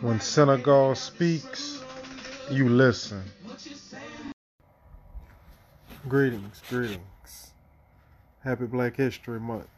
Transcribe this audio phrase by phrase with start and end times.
[0.00, 1.82] When Senegal speaks,
[2.50, 3.22] you listen.
[6.08, 7.52] Greetings, greetings.
[8.42, 9.68] Happy Black History Month.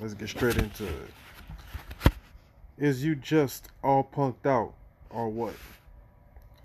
[0.00, 2.12] Let's get straight into it.
[2.78, 4.72] Is you just all punked out
[5.10, 5.54] or what?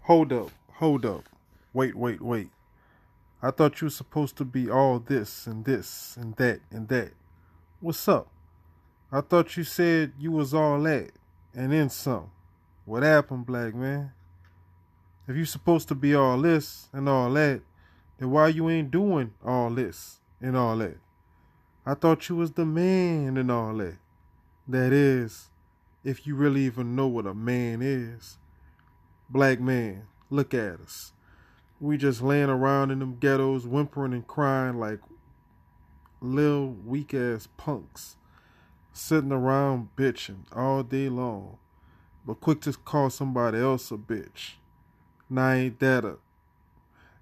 [0.03, 1.23] Hold up, hold up.
[1.73, 2.49] Wait, wait, wait.
[3.41, 7.11] I thought you were supposed to be all this and this and that and that.
[7.79, 8.29] What's up?
[9.13, 11.11] I thought you said you was all that
[11.53, 12.31] and then some.
[12.85, 14.13] What happened, black man?
[15.27, 17.61] If you supposed to be all this and all that,
[18.17, 20.97] then why you ain't doing all this and all that?
[21.85, 23.97] I thought you was the man and all that.
[24.65, 25.49] That is,
[26.05, 28.37] if you really even know what a man is.
[29.29, 31.11] Black man, look at us.
[31.81, 34.99] We just laying around in them ghettos whimpering and crying like
[36.21, 38.15] little weak ass punks
[38.93, 41.57] sitting around bitching all day long,
[42.25, 44.53] but quick to call somebody else a bitch.
[45.29, 46.17] Now ain't that a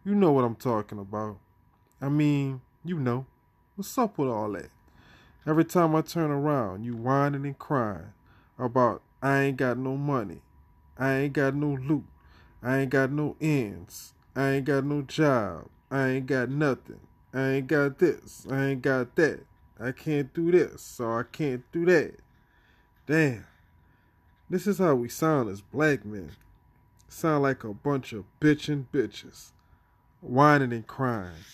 [0.05, 1.37] you know what I'm talking about.
[2.01, 3.25] I mean, you know.
[3.75, 4.69] What's up with all that?
[5.45, 8.13] Every time I turn around, you whining and crying
[8.57, 10.41] about I ain't got no money.
[10.97, 12.05] I ain't got no loot.
[12.63, 14.13] I ain't got no ends.
[14.35, 15.67] I ain't got no job.
[15.91, 17.01] I ain't got nothing.
[17.33, 18.47] I ain't got this.
[18.49, 19.41] I ain't got that.
[19.81, 22.15] I can't do this, so I can't do that.
[23.07, 23.45] Damn.
[24.49, 26.31] This is how we sound as black men.
[27.07, 29.51] Sound like a bunch of bitching bitches.
[30.21, 31.45] Whining and crying.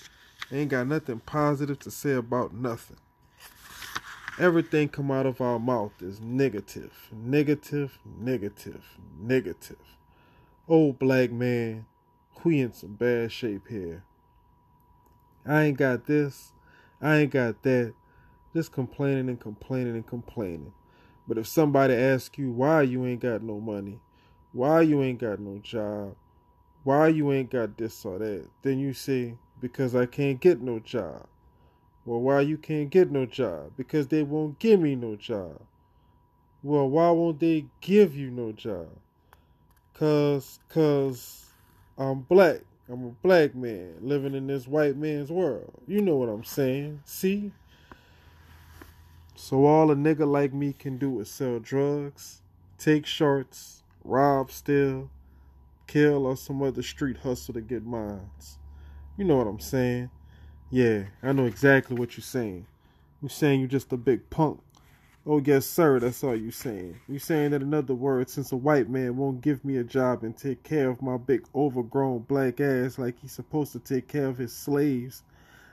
[0.52, 2.98] Ain't got nothing positive to say about nothing.
[4.40, 9.78] Everything come out of our mouth is negative, negative, negative, negative.
[10.68, 11.86] Old black man,
[12.44, 14.04] we in some bad shape here.
[15.46, 16.52] I ain't got this,
[17.02, 17.94] I ain't got that
[18.56, 20.72] just complaining and complaining and complaining.
[21.28, 24.00] But if somebody asks you why you ain't got no money,
[24.54, 26.16] why you ain't got no job,
[26.86, 30.80] why you ain't got this or that, then you say, because I can't get no
[30.80, 31.28] job.
[32.06, 33.74] Well, why you can't get no job?
[33.76, 35.60] Because they won't give me no job.
[36.64, 38.88] Well, why won't they give you no job?
[39.96, 41.48] Cause, cause
[41.98, 42.62] I'm black.
[42.88, 45.74] I'm a black man living in this white man's world.
[45.88, 47.02] You know what I'm saying?
[47.04, 47.52] See?
[49.38, 52.42] So all a nigga like me can do is sell drugs,
[52.78, 55.10] take shorts, rob, steal,
[55.88, 58.60] kill, or some other street hustle to get mines.
[59.18, 60.10] You know what I'm saying?
[60.72, 62.66] Yeah, I know exactly what you're saying.
[63.22, 64.62] You're saying you're just a big punk.
[65.26, 67.02] Oh yes, sir, that's all you're saying.
[67.08, 70.24] You're saying that in other words, since a white man won't give me a job
[70.24, 74.28] and take care of my big overgrown black ass like he's supposed to take care
[74.28, 75.24] of his slaves,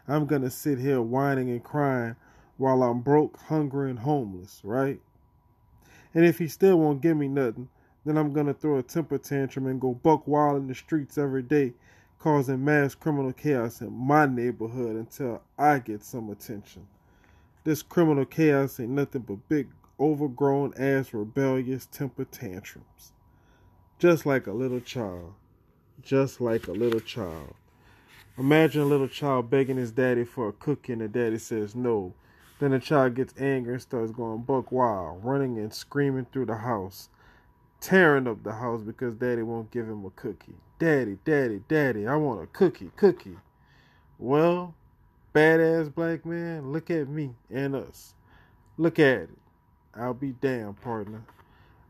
[0.09, 2.17] I'm gonna sit here whining and crying
[2.57, 5.01] while I'm broke, hungry, and homeless, right?
[6.15, 7.69] And if he still won't give me nothing,
[8.05, 11.43] then I'm gonna throw a temper tantrum and go buck wild in the streets every
[11.43, 11.75] day,
[12.19, 16.87] causing mass criminal chaos in my neighborhood until I get some attention.
[17.65, 23.13] This criminal chaos ain't nothing but big, overgrown ass rebellious temper tantrums.
[23.99, 25.35] Just like a little child.
[26.03, 27.55] Just like a little child.
[28.37, 32.15] Imagine a little child begging his daddy for a cookie and the daddy says no.
[32.63, 36.59] Then the child gets angry and starts going buck wild, running and screaming through the
[36.59, 37.09] house,
[37.81, 40.55] tearing up the house because daddy won't give him a cookie.
[40.79, 43.39] Daddy, daddy, daddy, I want a cookie, cookie.
[44.17, 44.77] Well,
[45.35, 48.15] badass black man, look at me and us.
[48.79, 49.39] Look at it.
[49.97, 51.25] I'll be damned, partner.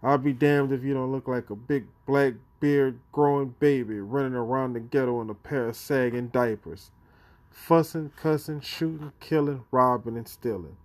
[0.03, 4.32] I'll be damned if you don't look like a big black beard growing baby running
[4.32, 6.91] around the ghetto in a pair of sagging diapers
[7.53, 10.77] fussing, cussing, shooting, killing, robbing, and stealing,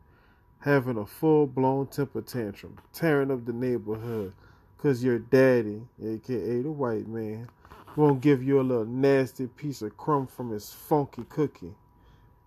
[0.59, 4.33] having a full blown temper tantrum, tearing up the neighborhood,
[4.75, 7.50] because your daddy, aka the white man,
[7.95, 11.73] won't give you a little nasty piece of crumb from his funky cookie.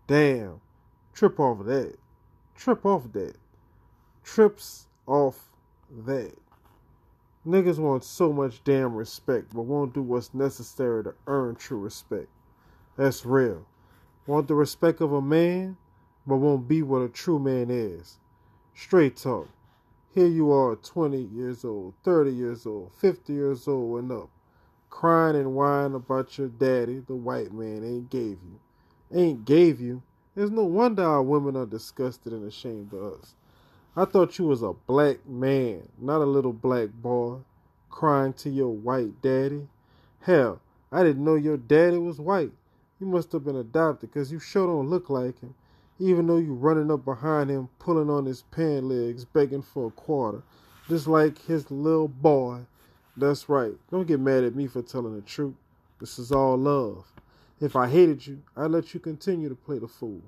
[0.06, 0.60] Damn,
[1.14, 1.97] trip off of that.
[2.54, 3.34] Trip off that.
[4.22, 5.50] Trips off
[6.04, 6.36] that.
[7.47, 12.28] Niggas want so much damn respect, but won't do what's necessary to earn true respect.
[12.97, 13.66] That's real
[14.30, 15.77] want the respect of a man,
[16.24, 18.18] but won't be what a true man is.
[18.77, 19.48] Straight talk.
[20.15, 24.30] Here you are, 20 years old, 30 years old, 50 years old and up,
[24.88, 28.60] crying and whining about your daddy, the white man, ain't gave you.
[29.12, 30.00] Ain't gave you.
[30.36, 33.34] There's no wonder our women are disgusted and ashamed of us.
[33.97, 37.38] I thought you was a black man, not a little black boy,
[37.91, 39.66] crying to your white daddy.
[40.21, 40.60] Hell,
[40.92, 42.53] I didn't know your daddy was white.
[43.00, 45.54] You must have been adopted because you sure don't look like him,
[45.98, 49.91] even though you running up behind him, pulling on his pant legs, begging for a
[49.91, 50.42] quarter.
[50.86, 52.60] just like his little boy.
[53.16, 53.72] That's right.
[53.91, 55.54] Don't get mad at me for telling the truth.
[55.98, 57.04] This is all love.
[57.60, 60.22] If I hated you, I'd let you continue to play the fool.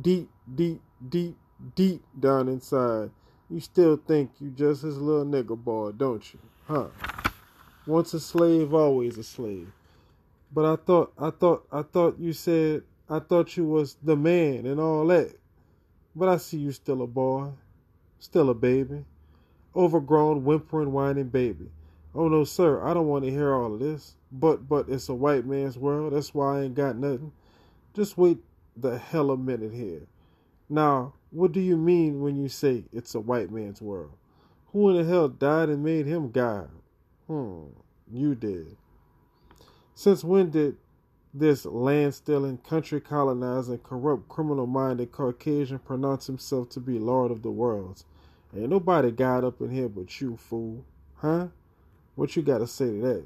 [0.00, 1.36] Deep, deep, deep,
[1.74, 3.10] deep down inside,
[3.50, 6.38] you still think you're just his little nigger boy, don't you?
[6.66, 6.88] Huh?
[7.86, 9.72] Once a slave, always a slave.
[10.52, 14.66] But I thought, I thought, I thought you said, I thought you was the man
[14.66, 15.34] and all that.
[16.14, 17.50] But I see you still a boy,
[18.18, 19.04] still a baby,
[19.76, 21.70] overgrown, whimpering, whining baby.
[22.14, 24.16] Oh no, sir, I don't want to hear all of this.
[24.32, 26.12] But, but it's a white man's world.
[26.12, 27.32] That's why I ain't got nothing.
[27.94, 28.38] Just wait
[28.76, 30.02] the hell a minute here.
[30.68, 34.12] Now, what do you mean when you say it's a white man's world?
[34.72, 36.70] Who in the hell died and made him God?
[37.26, 37.64] Hmm,
[38.12, 38.76] you did.
[40.00, 40.78] Since when did
[41.34, 47.42] this land stealing, country colonizing, corrupt, criminal minded Caucasian pronounce himself to be Lord of
[47.42, 48.06] the worlds?
[48.56, 50.86] Ain't nobody got up in here but you, fool.
[51.16, 51.48] Huh?
[52.14, 53.24] What you gotta say to that?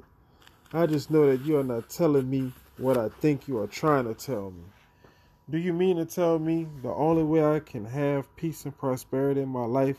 [0.73, 4.06] I just know that you are not telling me what I think you are trying
[4.06, 4.65] to tell me.
[5.49, 9.43] Do you mean to tell me the only way I can have peace and prosperity
[9.43, 9.99] in my life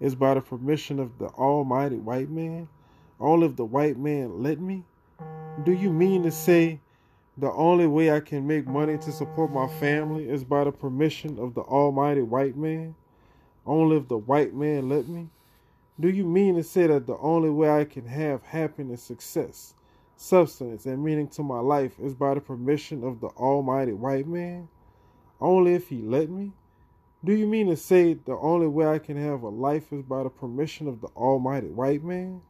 [0.00, 2.68] is by the permission of the almighty white man?
[3.20, 4.84] Only if the white man let me?
[5.62, 6.80] Do you mean to say
[7.38, 11.38] the only way I can make money to support my family is by the permission
[11.38, 12.94] of the almighty white man?
[13.64, 15.28] Only if the white man let me?
[16.00, 19.74] Do you mean to say that the only way I can have happiness, success,
[20.16, 24.68] substance, and meaning to my life is by the permission of the almighty white man?
[25.40, 26.52] only if he let me?
[27.24, 30.22] Do you mean to say the only way I can have a life is by
[30.22, 32.42] the permission of the almighty white man?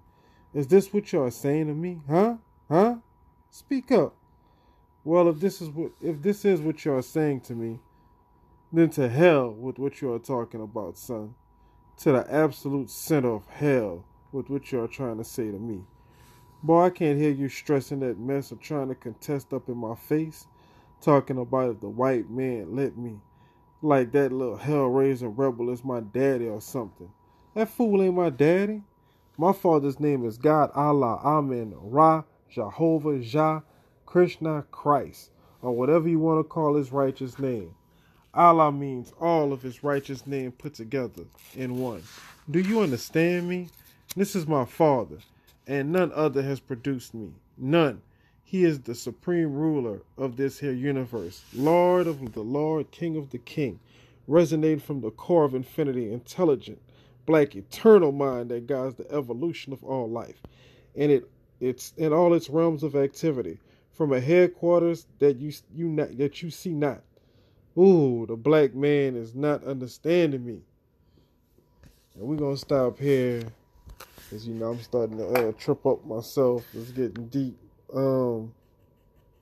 [0.52, 2.00] Is this what you are saying to me?
[2.08, 2.36] Huh?
[2.74, 2.96] Huh?
[3.52, 4.16] Speak up.
[5.04, 7.78] Well, if this is what if this is what you are saying to me,
[8.72, 11.36] then to hell with what you are talking about, son.
[11.98, 15.82] To the absolute center of hell with what you are trying to say to me.
[16.64, 19.94] Boy, I can't hear you stressing that mess or trying to contest up in my
[19.94, 20.48] face
[21.00, 23.20] talking about if the white man let me.
[23.82, 27.12] Like that little hellraiser rebel is my daddy or something.
[27.54, 28.82] That fool ain't my daddy.
[29.38, 33.62] My father's name is God, Allah, Amen, Ra, Jehovah, Jah,
[34.06, 35.30] Krishna, Christ,
[35.62, 37.74] or whatever you want to call his righteous name.
[38.32, 41.24] Allah means all of his righteous name put together
[41.54, 42.02] in one.
[42.50, 43.68] Do you understand me?
[44.16, 45.18] This is my father,
[45.66, 47.32] and none other has produced me.
[47.56, 48.02] None.
[48.42, 53.30] He is the supreme ruler of this here universe, Lord of the Lord, King of
[53.30, 53.80] the King,
[54.28, 56.80] resonating from the core of infinity, intelligent,
[57.26, 60.40] black, eternal mind that guides the evolution of all life,
[60.94, 61.28] and it
[61.60, 63.58] it's in all its realms of activity,
[63.92, 67.02] from a headquarters that you you not that you see not.
[67.76, 70.60] Ooh, the black man is not understanding me.
[72.14, 73.42] And we're gonna stop here.
[74.30, 76.64] Cause you know I'm starting to uh, trip up myself.
[76.74, 77.56] It's getting deep.
[77.94, 78.52] Um,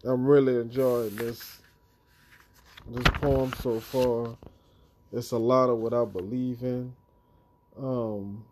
[0.05, 1.61] I'm really enjoying this
[2.89, 4.37] this poem so far.
[5.13, 6.93] It's a lot of what I believe in.
[7.79, 8.45] Um,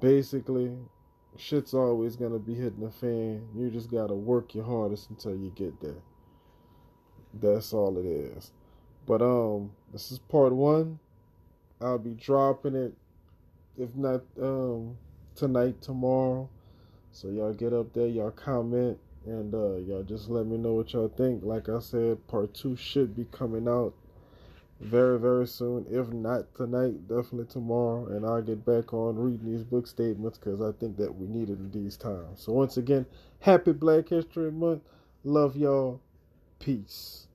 [0.00, 0.72] basically,
[1.40, 3.46] shit's always gonna be hitting the fan.
[3.54, 6.02] You just gotta work your hardest until you get there.
[7.34, 8.52] That's all it is.
[9.06, 10.98] But um, this is part one.
[11.80, 12.94] I'll be dropping it,
[13.78, 14.96] if not um
[15.34, 16.48] tonight, tomorrow.
[17.12, 20.92] So y'all get up there, y'all comment, and uh, y'all just let me know what
[20.92, 21.44] y'all think.
[21.44, 23.94] Like I said, part two should be coming out
[24.80, 25.86] very, very soon.
[25.90, 28.06] If not tonight, definitely tomorrow.
[28.08, 31.48] And I'll get back on reading these book statements because I think that we need
[31.48, 32.40] it in these times.
[32.42, 33.06] So, once again,
[33.40, 34.82] happy Black History Month.
[35.24, 36.00] Love y'all.
[36.58, 37.26] Peace.